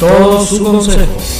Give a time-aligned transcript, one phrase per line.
[0.00, 1.39] todo su consejo.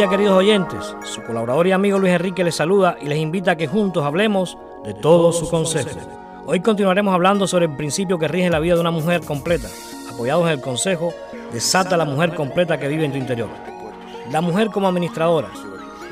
[0.00, 3.56] Día queridos oyentes, su colaborador y amigo Luis Enrique les saluda y les invita a
[3.56, 5.90] que juntos hablemos de todo su consejo.
[6.46, 9.68] Hoy continuaremos hablando sobre el principio que rige la vida de una mujer completa,
[10.10, 11.12] apoyados en el consejo
[11.52, 13.50] Desata la mujer completa que vive en tu interior.
[14.30, 15.48] La mujer como administradora.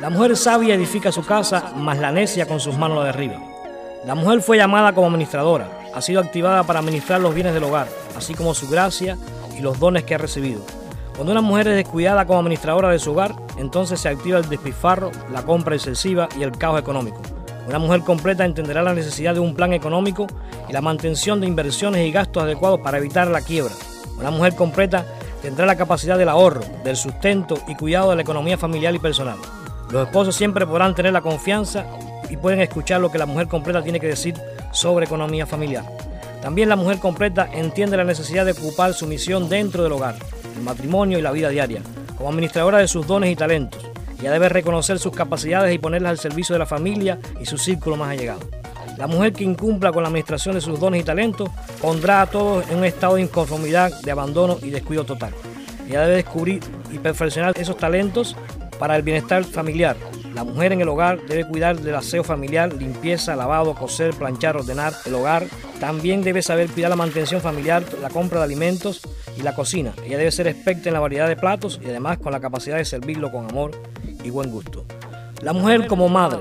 [0.02, 3.41] La mujer sabia edifica su casa, mas la necia con sus manos la derriba.
[4.05, 7.88] La mujer fue llamada como administradora, ha sido activada para administrar los bienes del hogar,
[8.15, 9.16] así como su gracia
[9.57, 10.60] y los dones que ha recibido.
[11.19, 15.11] Cuando una mujer es descuidada como administradora de su hogar, entonces se activa el despilfarro,
[15.33, 17.21] la compra excesiva y el caos económico.
[17.66, 20.29] Una mujer completa entenderá la necesidad de un plan económico
[20.69, 23.75] y la mantención de inversiones y gastos adecuados para evitar la quiebra.
[24.16, 25.05] Una mujer completa
[25.43, 29.38] tendrá la capacidad del ahorro, del sustento y cuidado de la economía familiar y personal.
[29.91, 31.85] Los esposos siempre podrán tener la confianza
[32.30, 34.37] y pueden escuchar lo que la mujer completa tiene que decir
[34.71, 35.85] sobre economía familiar.
[36.41, 40.15] También la mujer completa entiende la necesidad de ocupar su misión dentro del hogar,
[40.59, 41.80] el matrimonio y la vida diaria,
[42.16, 43.84] como administradora de sus dones y talentos.
[44.20, 47.96] Ella debe reconocer sus capacidades y ponerlas al servicio de la familia y su círculo
[47.96, 48.40] más allegado.
[48.96, 51.48] La mujer que incumpla con la administración de sus dones y talentos
[51.80, 55.32] pondrá a todos en un estado de inconformidad, de abandono y descuido total.
[55.88, 58.36] Ella debe descubrir y perfeccionar esos talentos
[58.80, 59.96] para el bienestar familiar.
[60.34, 64.92] La mujer en el hogar debe cuidar del aseo familiar, limpieza, lavado, coser, planchar, ordenar
[65.06, 65.47] el hogar.
[65.81, 69.00] También debe saber cuidar la mantención familiar, la compra de alimentos
[69.39, 69.93] y la cocina.
[70.05, 72.84] Ella debe ser experta en la variedad de platos y además con la capacidad de
[72.84, 73.71] servirlo con amor
[74.25, 74.84] y buen gusto.
[75.43, 76.41] La mujer como madre.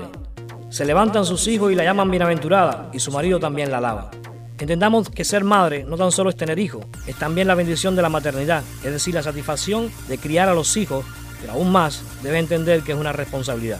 [0.68, 4.10] Se levantan sus hijos y la llaman bienaventurada y su marido también la alaba.
[4.58, 8.02] Entendamos que ser madre no tan solo es tener hijos, es también la bendición de
[8.02, 11.06] la maternidad, es decir, la satisfacción de criar a los hijos,
[11.40, 13.78] pero aún más debe entender que es una responsabilidad.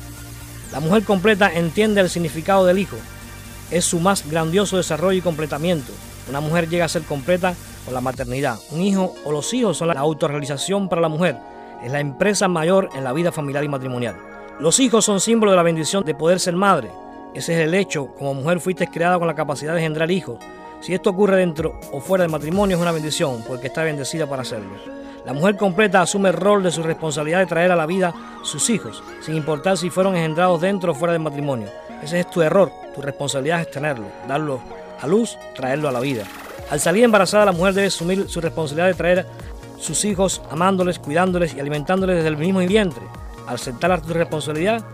[0.71, 2.97] La mujer completa entiende el significado del hijo,
[3.73, 5.93] es su más grandioso desarrollo y completamiento.
[6.28, 7.55] Una mujer llega a ser completa
[7.88, 8.59] con la maternidad.
[8.71, 11.37] Un hijo o los hijos son la autorrealización para la mujer,
[11.82, 14.16] es la empresa mayor en la vida familiar y matrimonial.
[14.60, 16.91] Los hijos son símbolo de la bendición de poder ser madre.
[17.34, 20.38] Ese es el hecho, como mujer fuiste creada con la capacidad de engendrar hijos.
[20.81, 24.43] Si esto ocurre dentro o fuera del matrimonio es una bendición, porque está bendecida para
[24.43, 24.77] hacerlo.
[25.25, 28.69] La mujer completa asume el rol de su responsabilidad de traer a la vida sus
[28.69, 31.69] hijos, sin importar si fueron engendrados dentro o fuera del matrimonio.
[32.03, 34.60] Ese es tu error, tu responsabilidad es tenerlo, darlo
[35.00, 36.25] a luz, traerlo a la vida.
[36.71, 39.27] Al salir embarazada, la mujer debe asumir su responsabilidad de traer
[39.79, 43.03] sus hijos amándoles, cuidándoles y alimentándoles desde el mismo vientre.
[43.47, 44.84] Al aceptar tu responsabilidad,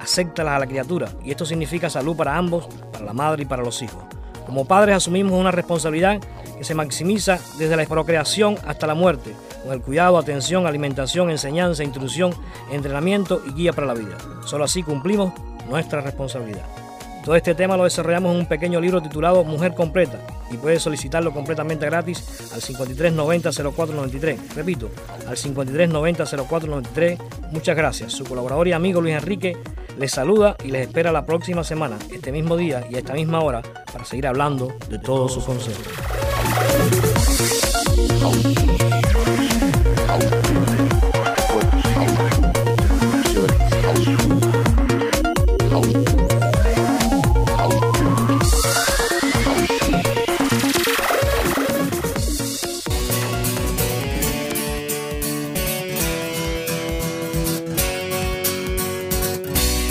[0.00, 3.62] acéptalas a la criatura y esto significa salud para ambos, para la madre y para
[3.62, 4.02] los hijos.
[4.44, 6.20] Como padres asumimos una responsabilidad
[6.58, 9.32] que se maximiza desde la procreación hasta la muerte,
[9.62, 12.34] con el cuidado, atención, alimentación, enseñanza, instrucción,
[12.70, 14.18] entrenamiento y guía para la vida.
[14.44, 15.32] Solo así cumplimos
[15.68, 16.81] nuestra responsabilidad.
[17.24, 20.18] Todo este tema lo desarrollamos en un pequeño libro titulado Mujer Completa
[20.50, 24.54] y puedes solicitarlo completamente gratis al 5390-0493.
[24.54, 24.90] Repito,
[25.28, 27.18] al 5390-0493.
[27.52, 28.12] Muchas gracias.
[28.12, 29.56] Su colaborador y amigo Luis Enrique
[29.98, 33.40] les saluda y les espera la próxima semana, este mismo día y a esta misma
[33.40, 33.62] hora,
[33.92, 35.86] para seguir hablando de todos sus consejos.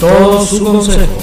[0.01, 1.13] Todo su consejo.